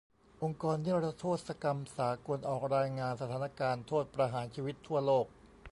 [0.43, 5.25] องค์กรนิรโทษกรรมสากลออกรายงานสถานการณ์โทษประหารชีวิตทั่วโลก